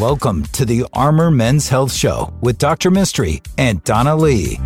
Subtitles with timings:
[0.00, 2.90] Welcome to the Armor Men's Health Show with Dr.
[2.90, 4.58] Mistry and Donna Lee.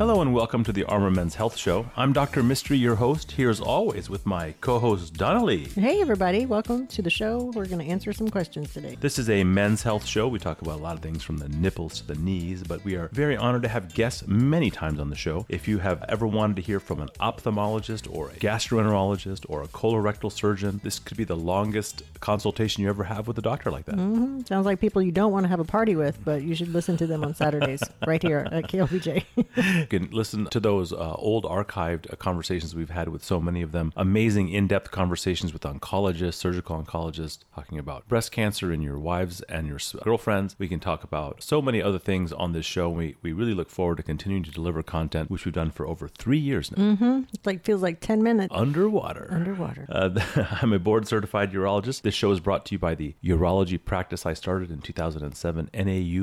[0.00, 1.90] Hello and welcome to the Armor Men's Health Show.
[1.94, 2.42] I'm Dr.
[2.42, 5.66] Mistry, your host, here as always with my co-host Donna Lee.
[5.66, 7.52] Hey everybody, welcome to the show.
[7.54, 8.96] We're going to answer some questions today.
[8.98, 10.26] This is a men's health show.
[10.26, 12.94] We talk about a lot of things from the nipples to the knees, but we
[12.96, 15.44] are very honored to have guests many times on the show.
[15.50, 19.68] If you have ever wanted to hear from an ophthalmologist or a gastroenterologist or a
[19.68, 23.84] colorectal surgeon, this could be the longest consultation you ever have with a doctor like
[23.84, 23.96] that.
[23.96, 24.44] Mm-hmm.
[24.46, 26.96] Sounds like people you don't want to have a party with, but you should listen
[26.96, 29.24] to them on Saturdays right here at KLBJ.
[29.90, 33.60] You can listen to those uh, old archived uh, conversations we've had with so many
[33.60, 33.92] of them.
[33.96, 39.40] Amazing in depth conversations with oncologists, surgical oncologists, talking about breast cancer in your wives
[39.42, 40.54] and your girlfriends.
[40.60, 42.88] We can talk about so many other things on this show.
[42.88, 46.06] We, we really look forward to continuing to deliver content, which we've done for over
[46.06, 46.82] three years now.
[46.82, 47.20] mm-hmm.
[47.32, 49.28] It's like feels like 10 minutes Underwater.
[49.32, 49.86] underwater.
[49.88, 50.10] Uh,
[50.62, 52.02] I'm a board certified urologist.
[52.02, 55.80] This show is brought to you by the urology practice I started in 2007, NAU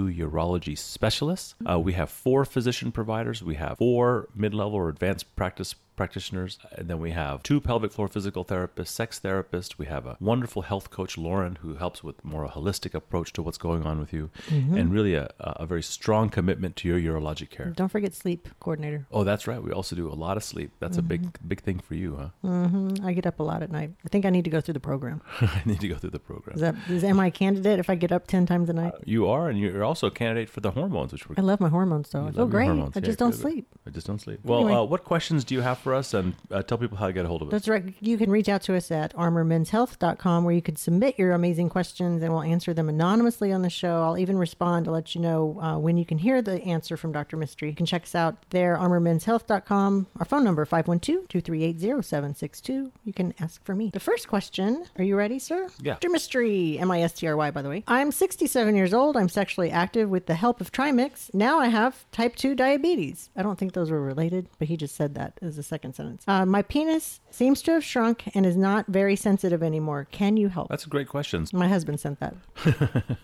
[0.07, 1.55] Urology Specialists.
[1.69, 3.43] Uh, we have four physician providers.
[3.43, 6.57] We have four mid level or advanced practice practitioners.
[6.71, 9.77] And then we have two pelvic floor physical therapists, sex therapists.
[9.77, 13.41] We have a wonderful health coach, Lauren, who helps with more a holistic approach to
[13.41, 17.49] what's going on with you, and really a, a very strong commitment to your urologic
[17.49, 17.73] care.
[17.75, 19.05] Don't forget sleep coordinator.
[19.11, 19.61] Oh, that's right.
[19.61, 20.71] We also do a lot of sleep.
[20.79, 22.29] That's a big, big thing for you, huh?
[22.47, 23.05] Mm-hmm.
[23.05, 23.91] I get up a lot at night.
[24.05, 25.21] I think I need to go through the program.
[25.41, 26.55] I need to go through the program.
[26.55, 28.93] Is that is am I a candidate if I get up 10 times a night?
[29.03, 31.35] You are, and you're also a candidate for the hormones, which we're.
[31.37, 32.23] I love my hormones though.
[32.23, 32.69] you I feel great.
[32.69, 33.67] I Yeah, just don't sleep.
[33.85, 34.39] I just don't sleep.
[34.43, 34.73] Well, Anyway.
[34.75, 36.13] uh, what questions do you have for us?
[36.13, 37.51] And uh, tell people how to get a hold of us.
[37.51, 37.93] That's right.
[37.99, 42.21] You can reach out to us at armormenshealth.com where you can submit your amazing questions
[42.21, 44.03] and we'll answer them anonymously on the show.
[44.03, 47.11] I'll even respond to let you know uh, when you can hear the answer from
[47.11, 47.37] Dr.
[47.37, 47.69] Mistry.
[47.69, 50.07] You can check us out there, armormenshealth.com.
[50.19, 52.91] Our phone number, 512-238-0762.
[53.05, 53.89] You can ask for me.
[53.93, 55.69] The first question, are you ready, sir?
[55.81, 55.93] Yeah.
[55.93, 56.09] Dr.
[56.09, 57.83] Mistry, M-I-S-T-R-Y, by the way.
[57.87, 59.17] I'm 67 years old.
[59.17, 61.33] I'm sexually active with the help of Trimix.
[61.33, 63.29] Now I have type 2 diabetes.
[63.35, 66.23] I don't think those were related, but he just said that as a second sentence.
[66.27, 70.07] Uh, my penis seems to have shrunk and is not very sensitive anymore.
[70.11, 70.69] Can you help?
[70.69, 71.45] That's a great question.
[71.53, 72.35] My husband sent that.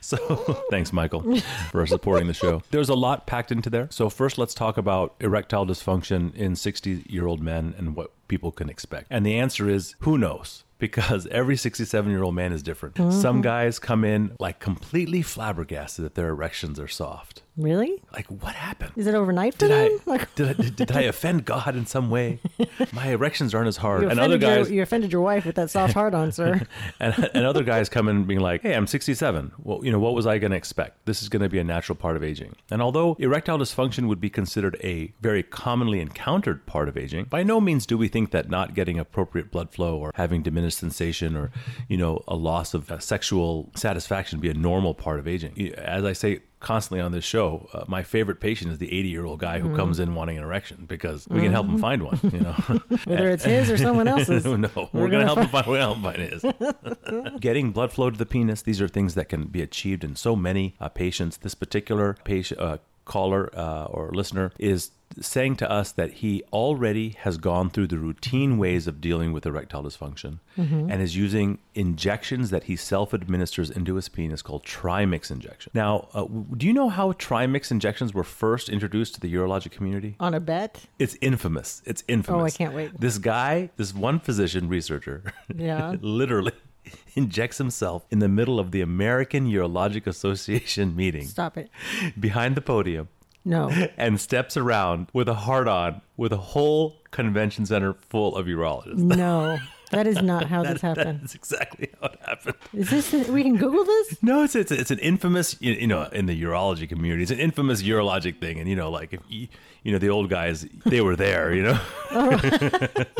[0.00, 0.16] So,
[0.70, 1.40] thanks, Michael,
[1.70, 2.62] for supporting the show.
[2.70, 3.88] There's a lot packed into there.
[3.90, 8.52] So, first, let's talk about erectile dysfunction in 60 year old men and what people
[8.52, 9.08] can expect.
[9.10, 10.64] And the answer is who knows?
[10.78, 12.96] Because every 67 year old man is different.
[12.96, 13.42] Some mm.
[13.42, 17.42] guys come in like completely flabbergasted that their erections are soft.
[17.56, 18.02] Really?
[18.12, 18.92] Like, what happened?
[18.96, 20.00] Is it overnight for Did I, them?
[20.06, 22.38] Like, did, I, did, did I offend God in some way?
[22.92, 24.02] My erections aren't as hard.
[24.02, 26.32] you And other offended, your, guys, you offended your wife with that soft heart on,
[26.32, 26.60] sir.
[27.00, 29.52] and, and other guys come in being like, "Hey, I'm 67.
[29.62, 31.06] Well, you know, what was I going to expect?
[31.06, 34.20] This is going to be a natural part of aging." And although erectile dysfunction would
[34.20, 38.32] be considered a very commonly encountered part of aging, by no means do we think
[38.32, 41.50] that not getting appropriate blood flow or having diminished sensation or,
[41.88, 45.74] you know, a loss of uh, sexual satisfaction be a normal part of aging.
[45.74, 49.24] As I say constantly on this show, uh, my favorite patient is the 80 year
[49.24, 52.18] old guy who comes in wanting an erection because we can help him find one.
[52.22, 52.52] You know,
[53.04, 54.44] Whether it's his or someone else's.
[54.44, 55.66] no, we're, going to help him find.
[55.66, 57.38] We're help him find his.
[57.40, 58.62] Getting blood flow to the penis.
[58.62, 61.36] These are things that can be achieved in so many uh, patients.
[61.36, 62.60] This particular patient.
[62.60, 64.90] Uh, caller uh, or listener is
[65.20, 69.46] saying to us that he already has gone through the routine ways of dealing with
[69.46, 75.30] erectile dysfunction and is using injections that he self administers into his penis called trimix
[75.30, 75.70] injection.
[75.74, 80.16] Now, uh, do you know how trimix injections were first introduced to the urologic community?
[80.20, 80.84] on a bet?
[80.98, 81.82] It's infamous.
[81.86, 82.42] It's infamous.
[82.42, 83.00] Oh, I can't wait.
[83.00, 85.22] This guy, this one physician researcher,
[85.56, 85.94] Yeah.
[86.00, 86.52] literally
[87.14, 91.70] injects himself in the middle of the American Urologic Association meeting Stop it.
[92.18, 93.08] behind the podium
[93.44, 93.70] No.
[93.96, 98.96] and steps around with a heart on with a whole convention center full of urologists.
[98.96, 99.58] No.
[99.92, 101.20] That is not how this happened.
[101.22, 102.56] That's exactly how it happened.
[102.74, 104.18] Is this, we can Google this?
[104.22, 107.22] No, it's it's it's an infamous you know in the urology community.
[107.22, 109.46] It's an infamous urologic thing, and you know like if you,
[109.84, 111.78] you know the old guys they were there, you know.
[112.10, 112.30] Oh.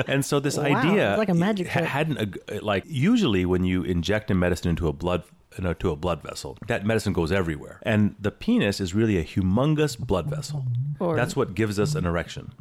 [0.07, 3.83] and so this Wow, idea like a magic ha- hadn't ag- like usually when you
[3.83, 5.23] inject a medicine into a blood
[5.59, 9.17] you know, to a blood vessel, that medicine goes everywhere, and the penis is really
[9.19, 10.65] a humongous blood vessel.
[11.01, 12.53] Or- That's what gives us an erection.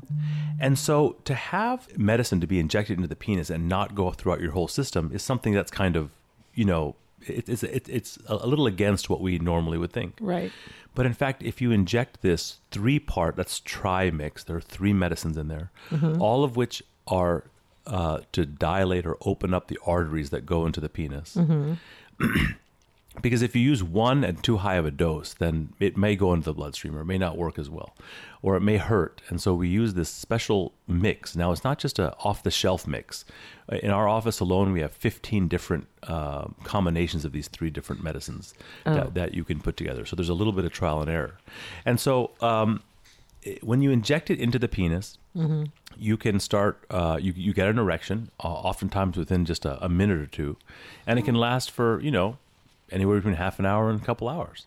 [0.59, 4.39] And so to have medicine to be injected into the penis and not go throughout
[4.41, 6.11] your whole system is something that's kind of,
[6.53, 6.95] you know,
[7.27, 10.17] it, it's it, it's a little against what we normally would think.
[10.21, 10.51] Right.
[10.93, 14.43] But in fact, if you inject this three part, that's tri mix.
[14.45, 15.71] there are three medicines in there,
[16.19, 17.43] all of which are
[17.85, 21.37] uh, to dilate or open up the arteries that go into the penis.
[23.21, 26.33] because if you use one and too high of a dose, then it may go
[26.33, 27.95] into the bloodstream or it may not work as well,
[28.41, 29.21] or it may hurt.
[29.29, 31.35] And so we use this special mix.
[31.35, 33.25] Now, it's not just a off the shelf mix.
[33.69, 38.53] In our office alone, we have 15 different uh, combinations of these three different medicines
[38.83, 40.05] that, that you can put together.
[40.05, 41.37] So there's a little bit of trial and error.
[41.85, 42.83] And so um,
[43.61, 45.17] when you inject it into the penis,
[45.97, 46.83] you can start.
[46.89, 50.55] Uh, you you get an erection, uh, oftentimes within just a, a minute or two,
[51.05, 52.37] and it can last for you know
[52.91, 54.65] anywhere between half an hour and a couple hours.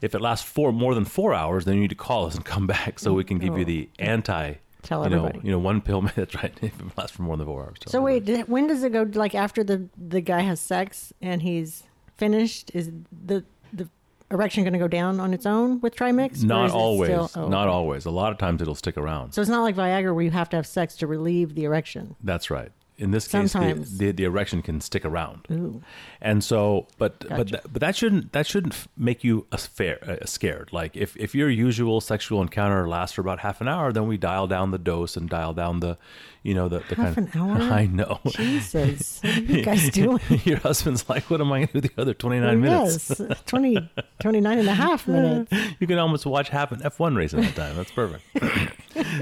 [0.00, 2.44] If it lasts for more than four hours, then you need to call us and
[2.44, 3.66] come back so we can give you oh.
[3.66, 4.54] the anti.
[4.82, 5.46] Tell you know, everybody.
[5.46, 6.02] you know, one pill.
[6.16, 6.56] That's right.
[6.62, 7.78] If it lasts for more than four hours.
[7.86, 9.02] So wait, when does it go?
[9.02, 11.82] Like after the the guy has sex and he's
[12.16, 12.92] finished, is
[13.26, 13.88] the the
[14.30, 16.42] erection going to go down on its own with Trimix?
[16.44, 17.08] Not always.
[17.08, 17.74] still- oh, not okay.
[17.74, 18.04] always.
[18.04, 19.32] A lot of times it'll stick around.
[19.32, 22.14] So it's not like Viagra where you have to have sex to relieve the erection.
[22.22, 22.70] That's right.
[22.98, 25.46] In this case, the, the, the erection can stick around.
[25.52, 25.82] Ooh.
[26.20, 27.44] And so, but but Gotcha.
[27.52, 30.72] that, but that shouldn't that shouldn't make you a fair, uh, scared.
[30.72, 34.16] Like if if your usual sexual encounter lasts for about half an hour, then we
[34.16, 35.96] dial down the dose and dial down the,
[36.42, 37.30] you know, the, the Half kind.
[37.32, 37.56] an hour?
[37.72, 38.18] I know.
[38.30, 40.20] Jesus, what are you guys doing?
[40.44, 43.10] your husband's like, what am I going to do the other twenty nine minutes?
[43.20, 45.52] Yes, 20, 29 and a half minutes.
[45.78, 47.76] you can almost watch half an F1 race in that time.
[47.76, 48.24] That's perfect.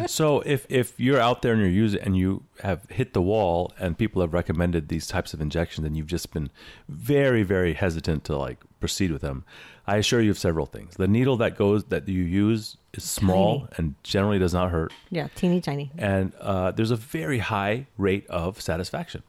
[0.07, 3.73] So if if you're out there and you're using and you have hit the wall
[3.79, 6.51] and people have recommended these types of injections and you've just been
[6.89, 9.45] very very hesitant to like proceed with them,
[9.87, 10.97] I assure you of several things.
[10.97, 13.69] The needle that goes that you use is small Tiny.
[13.79, 15.91] and generally does not hurt, Yeah, teeny tiny.
[15.99, 19.23] and uh, there's a very high rate of satisfaction.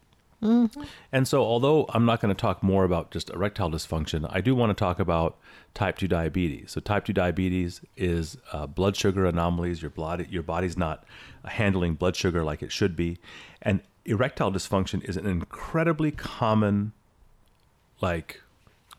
[1.12, 4.54] And so, although I'm not going to talk more about just erectile dysfunction, I do
[4.54, 5.38] want to talk about
[5.74, 6.72] type 2 diabetes.
[6.72, 9.82] So, type 2 diabetes is uh, blood sugar anomalies.
[9.82, 11.06] Your, blood, your body's not
[11.46, 13.18] handling blood sugar like it should be.
[13.62, 16.94] And erectile dysfunction is an incredibly common,
[18.00, 18.42] like,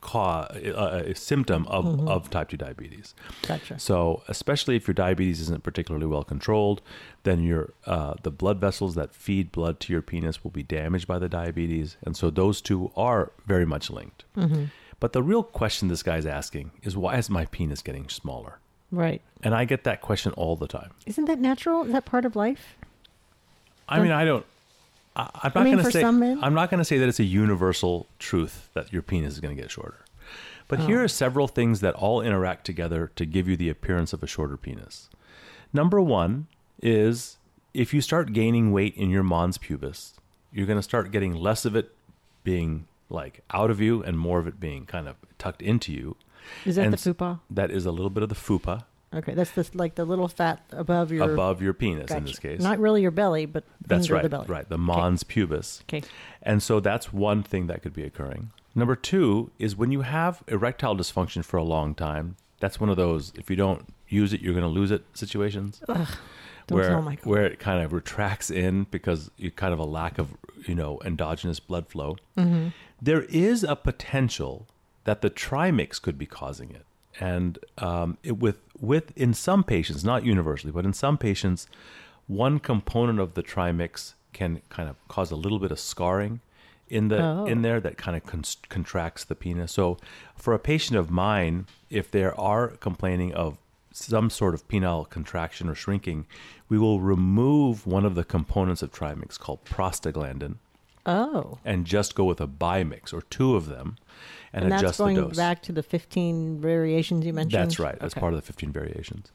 [0.00, 3.14] cause, uh, a symptom of, of type 2 diabetes.
[3.46, 3.78] Gotcha.
[3.78, 6.82] So, especially if your diabetes isn't particularly well controlled,
[7.24, 11.06] then your uh, the blood vessels that feed blood to your penis will be damaged
[11.06, 14.24] by the diabetes, and so those two are very much linked.
[15.00, 18.58] But the real question this guy's asking is, why is my penis getting smaller?
[18.90, 19.22] Right.
[19.42, 20.90] And I get that question all the time.
[21.06, 21.84] Isn't that natural?
[21.84, 22.76] Is that part of life?
[23.88, 24.44] I mean, I don't.
[25.18, 26.02] I, I'm not mean, going to say.
[26.02, 29.54] I'm not going to say that it's a universal truth that your penis is going
[29.54, 30.04] to get shorter.
[30.68, 31.04] But here oh.
[31.04, 34.56] are several things that all interact together to give you the appearance of a shorter
[34.56, 35.08] penis.
[35.72, 36.46] Number one
[36.82, 37.38] is
[37.74, 40.14] if you start gaining weight in your mons pubis,
[40.52, 41.94] you're going to start getting less of it
[42.44, 46.16] being like out of you and more of it being kind of tucked into you.
[46.64, 47.40] Is that And the fupa?
[47.50, 50.60] That is a little bit of the fupa Okay, that's the like the little fat
[50.70, 52.60] above your above your penis in this case.
[52.60, 54.22] Not really your belly, but That's right.
[54.22, 54.46] the belly.
[54.46, 54.68] Right.
[54.68, 55.80] The mons pubis.
[55.84, 56.02] Okay.
[56.42, 58.50] And so that's one thing that could be occurring.
[58.74, 62.96] Number two is when you have erectile dysfunction for a long time, that's one of
[62.96, 65.80] those, if you don't use it, you're going to lose it situations.
[65.86, 66.06] Don't
[66.70, 70.74] where, where it kind of retracts in because you kind of a lack of, you
[70.74, 72.18] know, endogenous blood flow.
[72.36, 72.68] Mm-hmm.
[73.00, 74.66] There is a potential
[75.04, 76.84] that the trimix could be causing it.
[77.18, 81.66] And um, it, with, with, in some patients, not universally, but in some patients,
[82.26, 86.40] one component of the trimix can kind of cause a little bit of scarring
[86.88, 87.44] in the Oh.
[87.46, 89.72] in there that kind of con- contracts the penis.
[89.72, 89.98] So,
[90.36, 93.58] for a patient of mine, if there are complaining of
[93.92, 96.26] some sort of penile contraction or shrinking,
[96.68, 100.56] we will remove one of the components of trimix called prostaglandin
[101.08, 103.96] Oh, and just go with a bi mix or two of them
[104.52, 105.36] and, and adjust the dose.
[105.36, 107.60] back to the fifteen variations you mentioned.
[107.62, 107.98] That's right.
[107.98, 108.20] That's Okay.
[108.20, 109.30] part of the 15 variations.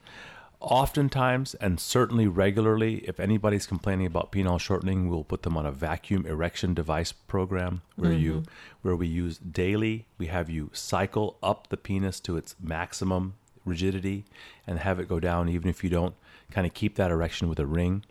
[0.62, 5.72] Oftentimes, and certainly regularly, if anybody's complaining about penile shortening, we'll put them on a
[5.74, 8.52] vacuum erection device program where you Mm-hmm.
[8.82, 10.06] where we use daily.
[10.18, 13.34] We have you cycle up the penis to its maximum
[13.66, 14.24] rigidity
[14.66, 16.16] and have it go down, even if you don't
[16.50, 18.06] kind of keep that erection with a ring,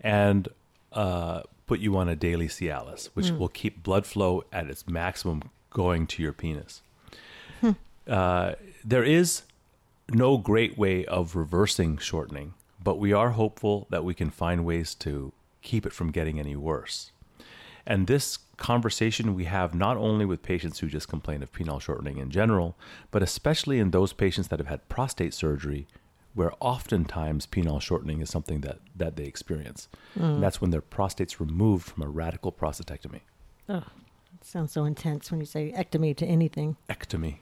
[0.00, 0.48] and
[0.92, 3.38] uh, put you on a daily Cialis, which Mm.
[3.38, 6.82] will keep blood flow at its maximum going to your penis
[7.60, 7.70] Hmm.
[8.06, 8.52] uh,
[8.84, 9.42] there is
[10.10, 14.94] no great way of reversing shortening, but we are hopeful that we can find ways
[14.96, 17.10] to keep it from getting any worse.
[17.86, 22.18] And this conversation we have not only with patients who just complain of penile shortening
[22.18, 22.76] in general,
[23.10, 25.86] but especially in those patients that have had prostate surgery,
[26.34, 29.88] where oftentimes penile shortening is something that, that they experience.
[30.14, 33.20] And that's when their prostate's removed from a radical prostatectomy.
[33.68, 33.82] It
[34.42, 36.76] sounds so intense when you say ectomy to anything.
[36.90, 37.38] ectomy.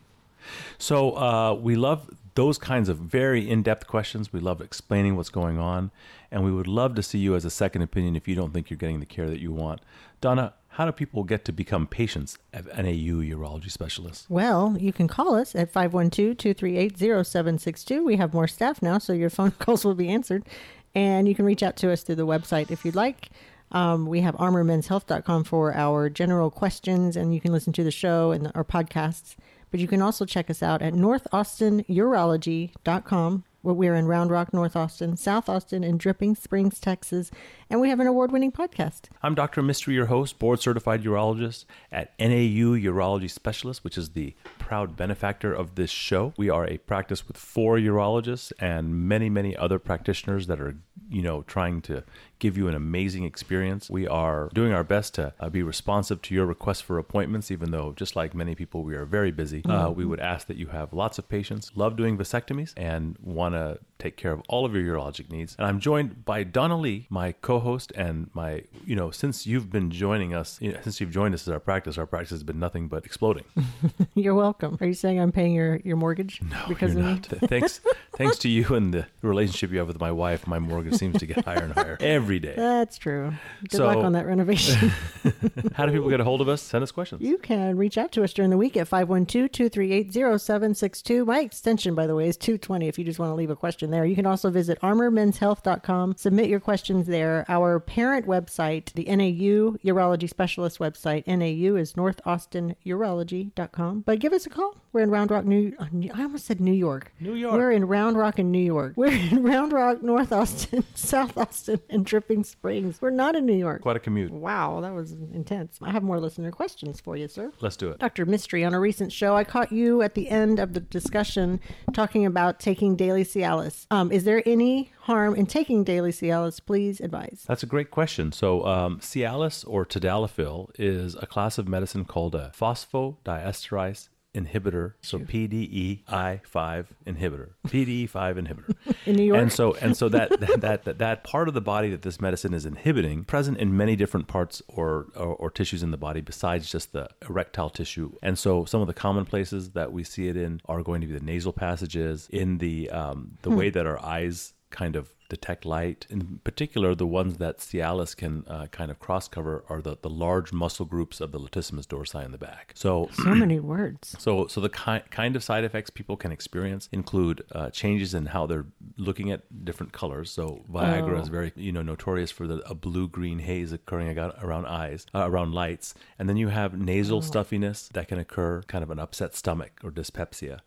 [0.78, 4.32] So uh, we love those kinds of very in-depth questions.
[4.32, 5.90] We love explaining what's going on,
[6.30, 8.70] and we would love to see you as a second opinion if you don't think
[8.70, 9.80] you're getting the care that you want.
[10.20, 14.24] Donna, how do people get to become patients of NAU urology specialists?
[14.30, 18.02] Well, you can call us at 512 238 0762.
[18.02, 20.46] We have more staff now, so your phone calls will be answered.
[20.94, 23.28] And you can reach out to us through the website if you'd like.
[23.70, 28.32] Um, we have armormenshealth.com for our general questions, and you can listen to the show
[28.32, 29.36] and our podcasts.
[29.70, 33.44] But you can also check us out at northaustinurology.com.
[33.64, 37.30] We're in Round Rock, North Austin, South Austin, and Dripping Springs, Texas.
[37.70, 39.02] And we have an award winning podcast.
[39.22, 39.62] I'm Dr.
[39.62, 45.54] Mistry, your host, board certified urologist at NAU Urology Specialist, which is the proud benefactor
[45.54, 46.34] of this show.
[46.36, 50.74] We are a practice with four urologists and many, many other practitioners that are,
[51.08, 52.02] you know, trying to
[52.42, 53.88] give you an amazing experience.
[53.88, 57.70] We are doing our best to uh, be responsive to your requests for appointments, even
[57.70, 59.64] though, just like many people, we are very busy.
[59.64, 63.54] Uh, we would ask that you have lots of patience, love doing vasectomies, and want
[63.54, 65.54] to take care of all of your urologic needs.
[65.56, 69.92] And I'm joined by Donna Lee, my co-host and my, you know, since you've been
[69.92, 72.58] joining us, you know, since you've joined us as our practice, our practice has been
[72.58, 73.44] nothing but exploding.
[74.14, 74.76] You're welcome.
[74.80, 77.26] Are you saying I'm paying your, your mortgage No, because you're not.
[77.26, 77.80] thanks,
[78.16, 81.26] thanks to you and the relationship you have with my wife, my mortgage seems to
[81.26, 82.54] get higher and higher every day.
[82.56, 83.32] That's true.
[83.62, 84.90] Good So- luck on that renovation.
[85.74, 86.60] How do people get a hold of us?
[86.62, 87.22] Send us questions.
[87.22, 91.26] you can reach out to us during the week at 512-238-0762.
[91.26, 93.90] My extension, by the way, is 220 if you just want to leave a question
[93.90, 94.04] there.
[94.04, 96.16] You can also visit armormenshealth.com.
[96.16, 97.44] Submit your questions there.
[97.48, 104.00] Our parent website, the NAU Urology Specialist website, NAU is northaustinurology.com.
[104.06, 104.76] But give us a call.
[104.92, 105.74] We're in Round Rock, uh, New
[106.14, 107.12] I almost said New York.
[107.18, 107.54] New York.
[107.54, 108.92] We're in Round Rock in New York.
[108.96, 113.00] We're in Round Rock, North Austin, South Austin, and Dripping Springs.
[113.00, 113.82] We're not in New York.
[113.82, 114.30] Quite a commute.
[114.30, 115.78] Wow, that was intense.
[115.82, 117.52] I have more listener questions for you, sir.
[117.60, 117.98] Let's do it.
[117.98, 118.26] Dr.
[118.26, 121.60] Mistry, on a recent show, I caught you at the end of the discussion
[121.92, 123.86] talking about taking daily Cialis.
[123.90, 126.64] Um, is there any harm in taking daily Cialis?
[126.64, 127.44] Please advise.
[127.46, 128.32] That's a great question.
[128.32, 134.94] So, um, Cialis or tadalafil is a class of medicine called a phosphodiesterase inhibitor.
[135.02, 138.96] So PDE-I5 inhibitor, PDE5 inhibitor.
[139.06, 139.40] In New York?
[139.40, 142.54] And so, and so that, that that that part of the body that this medicine
[142.54, 146.70] is inhibiting, present in many different parts or, or or tissues in the body besides
[146.70, 148.12] just the erectile tissue.
[148.22, 151.06] And so, some of the common places that we see it in are going to
[151.06, 155.64] be the nasal passages, in the um, the way that our eyes kind of detect
[155.64, 156.06] light.
[156.10, 160.10] In particular, the ones that Cialis can uh, kind of cross cover are the, the
[160.10, 162.72] large muscle groups of the latissimus dorsi in the back.
[162.74, 164.14] So, So many words.
[164.24, 168.26] so, so the ki- kind of side effects people can experience include uh, changes in
[168.26, 168.66] how they're
[168.98, 170.30] looking at different colors.
[170.30, 175.06] So, Viagra is very, you know, notorious for the a blue-green haze occurring around eyes,
[175.14, 178.98] uh, around lights, and then you have nasal stuffiness that can occur, kind of an
[178.98, 180.60] upset stomach or dyspepsia.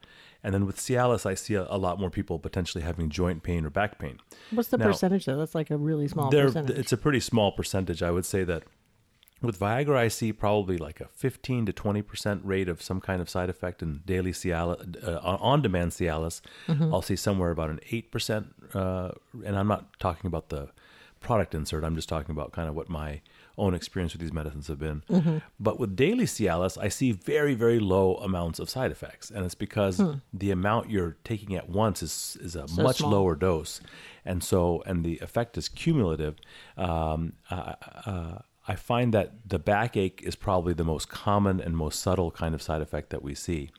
[0.45, 3.65] And then with Cialis, I see a, a lot more people potentially having joint pain
[3.65, 4.19] or back pain.
[4.51, 5.37] What's the Now- percentage, though?
[5.37, 6.77] That's like a really small There, percentage.
[6.77, 8.03] it's a pretty small percentage.
[8.03, 8.61] I would say that
[9.41, 13.21] with Viagra, I see probably like a 15 to 20 percent rate of some kind
[13.23, 16.41] of side effect in daily Cialis, uh, on-demand Cialis.
[16.67, 16.93] Mm-hmm.
[16.93, 19.11] I'll see somewhere about an eight percent, uh,
[19.43, 20.69] and I'm not talking about the
[21.19, 21.83] product insert.
[21.83, 23.21] I'm just talking about kind of what my
[23.57, 25.01] own experience with these medicines have been.
[25.09, 25.37] Mm-hmm.
[25.59, 29.55] But with daily Cialis, I see very, very low amounts of side effects, and it's
[29.55, 30.01] because
[30.33, 32.67] the amount you're taking at once is is a Hmm.
[32.67, 33.11] So much small.
[33.11, 33.81] lower dose,
[34.25, 36.35] and so and the effect is cumulative.
[36.77, 37.73] Um, uh,
[38.05, 42.53] uh, I find that the backache is probably the most common and most subtle kind
[42.55, 43.69] of side effect that we see.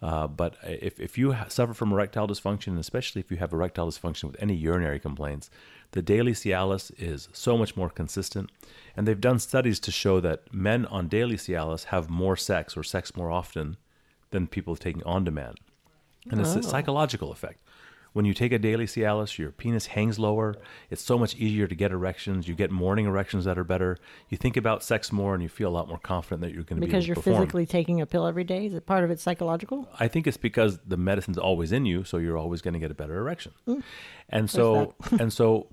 [0.00, 3.88] Uh, but if, if you suffer from erectile dysfunction, and especially if you have erectile
[3.88, 5.50] dysfunction with any urinary complaints,
[5.92, 8.50] the daily Cialis is so much more consistent.
[8.96, 12.82] And they've done studies to show that men on daily Cialis have more sex or
[12.82, 13.76] sex more often
[14.30, 15.58] than people taking on demand.
[16.30, 17.60] And it's a psychological effect.
[18.12, 20.56] When you take a daily Cialis, your penis hangs lower.
[20.90, 22.48] It's so much easier to get erections.
[22.48, 23.98] You get morning erections that are better.
[24.28, 26.80] You think about sex more, and you feel a lot more confident that you're going
[26.80, 28.66] to be because you're physically taking a pill every day.
[28.66, 29.88] Is it part of it psychological?
[30.00, 32.90] I think it's because the medicine's always in you, so you're always going to get
[32.90, 33.52] a better erection.
[33.68, 33.82] Mm.
[34.30, 35.68] And so, and so,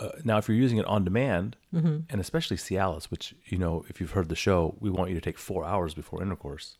[0.00, 1.98] uh, now if you're using it on demand, Mm-hmm.
[2.10, 5.20] and especially Cialis, which you know, if you've heard the show, we want you to
[5.20, 6.76] take four hours before intercourse.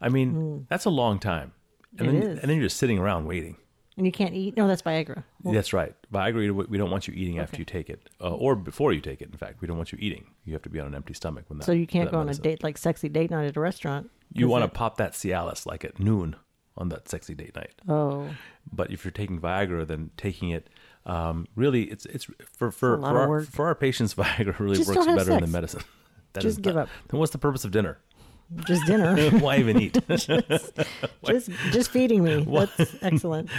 [0.00, 1.52] I mean, that's a long time,
[1.98, 2.10] and Mm.
[2.14, 2.38] It then is.
[2.40, 3.56] and then you're just sitting around waiting.
[3.98, 4.56] And you can't eat?
[4.56, 5.22] No, that's Viagra.
[5.42, 5.94] Well, That's right.
[6.10, 9.20] Viagra, we- don't want you eating after you take it, uh, or before you take
[9.20, 9.28] it.
[9.30, 10.28] In fact, we don't want you eating.
[10.46, 11.66] You have to be on an empty stomach when that.
[11.66, 14.10] so you can't go on a date like sexy date night at a restaurant.
[14.32, 16.36] You want to pop that Cialis like at noon
[16.78, 17.74] on that sexy date night.
[17.86, 18.30] Oh,
[18.72, 20.70] But if you're taking Viagra, then taking it
[21.06, 22.24] um, really it's it's
[22.56, 24.14] for for for our, for our patients.
[24.16, 25.40] Viagra really Just works better sex.
[25.40, 25.82] than medicine.
[26.34, 26.88] That Just is give not- up.
[27.08, 27.98] Then what's the purpose of dinner?
[28.66, 29.30] just dinner.
[29.38, 29.98] Why even eat?
[30.08, 32.42] just just feeding me.
[32.44, 33.50] That's excellent.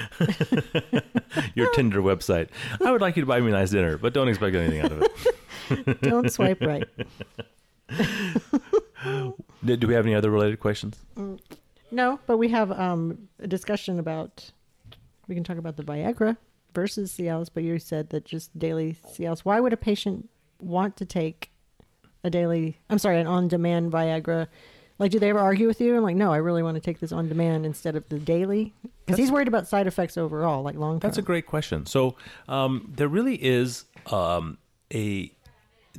[1.55, 2.49] Your Tinder website.
[2.83, 4.91] I would like you to buy me a nice dinner, but don't expect anything out
[4.91, 6.01] of it.
[6.01, 6.87] Don't swipe right.
[9.65, 10.97] Do do we have any other related questions?
[11.91, 14.51] No, but we have um, a discussion about.
[15.27, 16.37] We can talk about the Viagra
[16.73, 19.39] versus Cialis, but you said that just daily Cialis.
[19.39, 21.51] Why would a patient want to take
[22.23, 22.79] a daily?
[22.89, 24.47] I'm sorry, an on-demand Viagra.
[24.99, 25.95] Like, do they ever argue with you?
[25.95, 28.73] And like, no, I really want to take this on demand instead of the daily,
[29.05, 31.09] because he's worried about side effects overall, like long term.
[31.09, 31.85] That's a great question.
[31.85, 32.15] So
[32.47, 34.59] um, there really is um,
[34.93, 35.31] a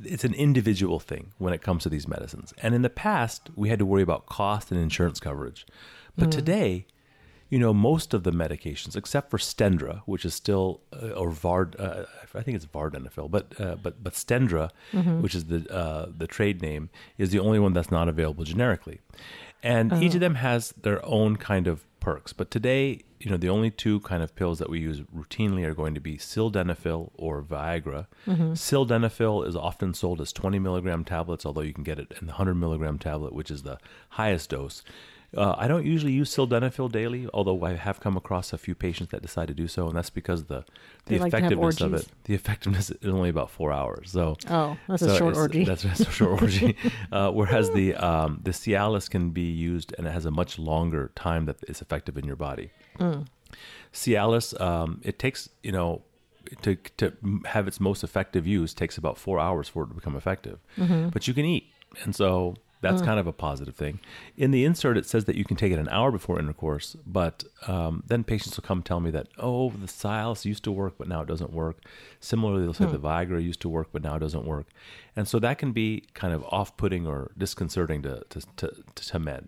[0.03, 2.53] it's an individual thing when it comes to these medicines.
[2.61, 5.65] And in the past, we had to worry about cost and insurance coverage,
[6.17, 6.85] but today,
[7.55, 11.79] you know, most of the medications, except for Stendra, which is still uh, or Vard,
[11.79, 12.03] uh,
[12.39, 14.71] I think it's Vardenafil, but uh, but but Stendra,
[15.21, 18.99] which is the uh, the trade name, is the only one that's not available generically,
[19.63, 22.33] and each of them has their own kind of perks.
[22.33, 25.73] But today, you know, the only two kind of pills that we use routinely are
[25.73, 28.07] going to be sildenafil or Viagra.
[28.53, 32.33] Sildenafil is often sold as 20 milligram tablets, although you can get it in the
[32.33, 33.77] 100 milligram tablet, which is the
[34.09, 34.83] highest dose.
[35.35, 39.11] Uh, I don't usually use sildenafil daily, although I have come across a few patients
[39.11, 40.63] that decide to do so, and that's because the
[41.05, 44.11] the They like effectiveness of it, the effectiveness is only about four hours.
[44.11, 45.65] So Oh, that's a short orgy.
[45.65, 46.77] That's, that's a short orgy.
[47.11, 51.11] Uh, whereas the um, the Cialis can be used and it has a much longer
[51.15, 52.71] time that it's effective in your body.
[52.99, 53.27] Mm.
[53.93, 56.01] Cialis, um, it takes you know
[56.61, 57.13] to to
[57.45, 60.59] have its most effective use takes about four hours for it to become effective.
[60.77, 61.09] Mm-hmm.
[61.09, 61.69] But you can eat,
[62.03, 63.05] and so that's Mm.
[63.09, 63.99] kind of a positive thing.
[64.43, 67.43] In the insert, it says that you can take it an hour before intercourse, but
[67.67, 71.07] um, then patients will come tell me that oh, the Cialis used to work, but
[71.07, 71.77] now it doesn't work.
[72.19, 74.67] Similarly, they'll say the Viagra used to work, but now it doesn't work,
[75.17, 75.87] and so that can be
[76.21, 78.67] kind of off-putting or disconcerting to to, to,
[79.11, 79.43] to men.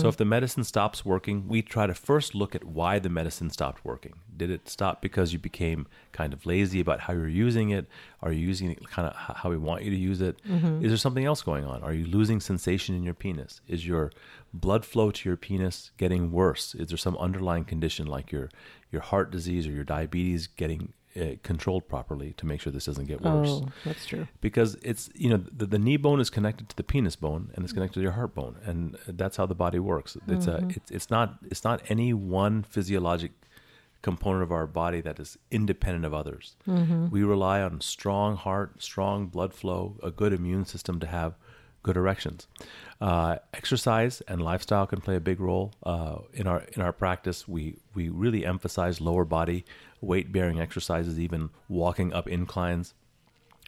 [0.00, 3.50] So if the medicine stops working, we try to first look at why the medicine
[3.50, 4.14] stopped working.
[4.40, 7.86] Did it stop because you became kind of lazy about how you're using it?
[8.22, 10.42] Are you using it kind of how we want you to use it?
[10.48, 10.82] Mm-hmm.
[10.82, 11.82] Is there something else going on?
[11.82, 13.60] Are you losing sensation in your penis?
[13.68, 14.10] Is your
[14.54, 16.74] blood flow to your penis getting worse?
[16.74, 18.48] Is there some underlying condition like your
[18.90, 23.08] your heart disease or your diabetes getting uh, controlled properly to make sure this doesn't
[23.08, 23.50] get worse?
[23.50, 24.26] Oh, that's true.
[24.40, 27.62] because it's you know the, the knee bone is connected to the penis bone and
[27.62, 27.76] it's mm.
[27.76, 30.70] connected to your heart bone and that's how the body works it's a mm-hmm.
[30.70, 33.32] it's, it's not it's not any one physiologic
[34.02, 36.56] component of our body that is independent of others.
[37.10, 41.34] We rely on strong heart strong blood flow a good immune system to have
[41.82, 42.46] good erections.
[43.00, 45.72] Uh, exercise and lifestyle can play a big role.
[45.82, 49.64] Uh, in our in our practice we we really emphasize lower body
[50.00, 52.94] weight bearing exercises even walking up inclines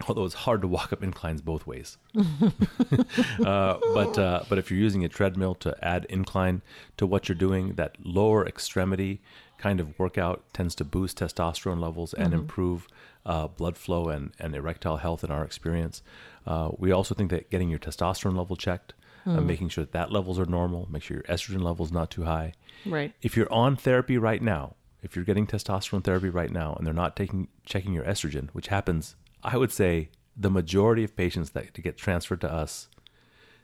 [0.09, 1.99] although it's hard to walk up inclines both ways.
[2.15, 6.63] uh, but uh, but if you're using a treadmill to add incline
[6.97, 9.21] to what you're doing, that lower extremity
[9.63, 12.89] kind of workout tends to boost testosterone levels and improve
[13.25, 16.03] uh, blood flow and, and erectile health in our experience.
[16.45, 18.93] Uh, we also think that getting your testosterone level checked,
[19.25, 22.11] uh, making sure that that levels are normal, make sure your estrogen level is not
[22.11, 22.55] too high.
[22.85, 23.13] Right.
[23.23, 26.93] If you're on therapy right now, if you're getting testosterone therapy right now and they're
[26.93, 31.73] not taking checking your estrogen, which happens, I would say the majority of patients that
[31.75, 32.89] get transferred to us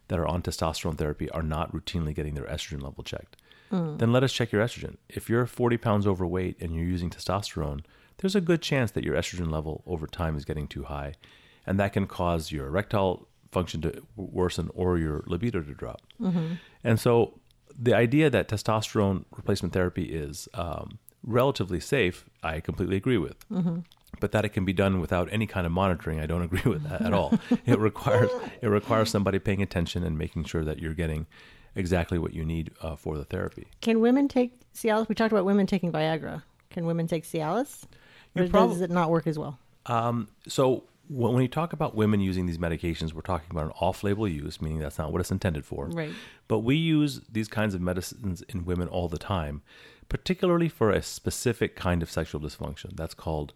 [0.07, 3.37] that are on testosterone therapy are not routinely getting their estrogen level checked.
[3.73, 3.99] Mm.
[3.99, 4.97] Then let us check your estrogen.
[5.09, 7.81] If you're 40 pounds overweight and you're using testosterone,
[8.19, 11.15] there's a good chance that your estrogen level over time is getting too high,
[11.67, 16.03] and that can cause your erectile function to worsen or your libido to drop.
[16.21, 16.55] Mm-hmm.
[16.85, 17.39] And so
[17.79, 23.49] the idea that testosterone replacement therapy is um, relatively safe, I completely agree with.
[23.49, 23.81] Mm-hmm.
[24.21, 26.83] But that it can be done without any kind of monitoring, I don't agree with
[26.89, 27.39] that at all.
[27.67, 28.31] It requires
[28.63, 31.27] it requires somebody paying attention and making sure that you're getting
[31.79, 33.67] exactly what you need uh, for the therapy.
[33.81, 35.09] Can women take Cialis?
[35.09, 36.43] We talked about women taking Viagra.
[36.71, 37.85] Can women take Cialis?
[38.37, 39.59] Or prob- does it not work as well?
[39.87, 43.73] Um, so when, when you talk about women using these medications, we're talking about an
[43.81, 45.87] off-label use, meaning that's not what it's intended for.
[45.87, 46.13] Right.
[46.47, 49.63] But we use these kinds of medicines in women all the time,
[50.09, 52.97] particularly for a specific kind of sexual dysfunction.
[52.97, 53.55] That's called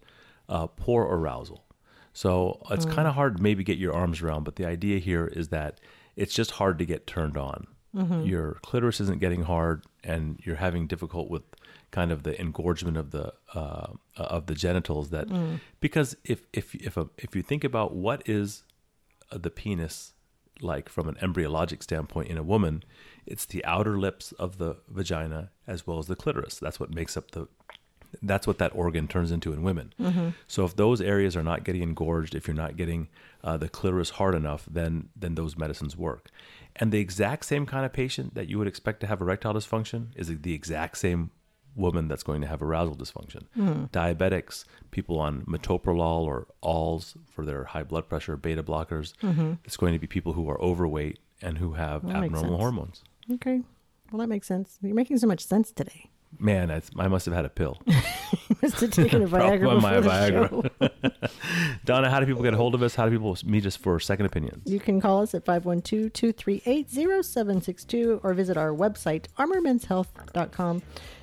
[0.49, 1.65] uh, poor arousal.
[2.13, 5.25] So it's kind of hard to maybe get your arms around, but the idea here
[5.25, 5.79] is that
[6.15, 7.65] it's just hard to get turned on.
[8.25, 11.43] Your clitoris isn't getting hard, and you're having difficult with
[11.91, 15.09] kind of the engorgement of the uh, of the genitals.
[15.11, 15.27] That
[15.79, 18.63] because if if if a, if you think about what is
[19.31, 20.13] uh, the penis
[20.61, 22.83] like from an embryologic standpoint in a woman,
[23.25, 26.59] it's the outer lips of the vagina as well as the clitoris.
[26.59, 27.47] That's what makes up the
[28.21, 29.93] that's what that organ turns into in women.
[29.99, 30.29] Mm-hmm.
[30.47, 33.07] So if those areas are not getting engorged, if you're not getting
[33.43, 36.29] uh, the clitoris hard enough, then then those medicines work.
[36.75, 40.07] And the exact same kind of patient that you would expect to have erectile dysfunction
[40.15, 41.31] is the exact same
[41.75, 43.45] woman that's going to have arousal dysfunction.
[43.53, 43.85] Hmm.
[43.85, 49.13] Diabetics, people on metoprolol or alls for their high blood pressure, beta blockers.
[49.23, 49.53] Mm-hmm.
[49.63, 53.03] It's going to be people who are overweight and who have That abnormal hormones.
[53.31, 53.61] Okay.
[54.11, 54.77] Well, that makes sense.
[54.81, 56.09] You're making so much sense today.
[56.39, 57.77] Man, I, I must have had a pill.
[58.61, 60.49] Must have taken a Viagra before the Viagra.
[60.49, 60.63] show.
[61.85, 62.95] Donna, how do people get a hold of us?
[62.95, 64.61] How do people meet us for second opinions?
[64.65, 70.81] You can call us at 512-238-0762 or visit our website, armormenshealth.com.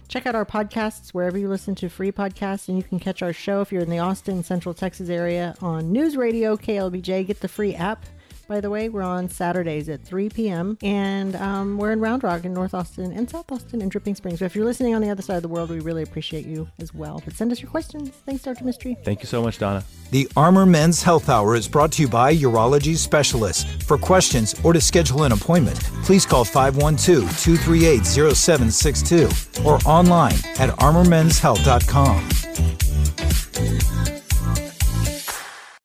[0.08, 3.32] Check out our podcasts wherever you listen to free podcasts, and you can catch our
[3.32, 7.26] show if you're in the Austin, Central Texas area on News Radio KLBJ.
[7.26, 8.04] Get the free app.
[8.50, 10.76] By the way, we're on Saturdays at 3 p.m.
[10.82, 14.40] And um, we're in Round Rock in North Austin and South Austin and Dripping Springs.
[14.40, 16.68] But if you're listening on the other side of the world, we really appreciate you
[16.80, 17.22] as well.
[17.24, 18.10] But send us your questions.
[18.26, 18.64] Thanks, Dr.
[18.64, 18.96] Mistry.
[19.04, 19.84] Thank you so much, Donna.
[20.10, 23.72] The Armor Men's Health Hour is brought to you by Urology Specialists.
[23.84, 29.28] For questions or to schedule an appointment, please call 512 238 0762
[29.64, 32.28] or online at armormenshealth.com.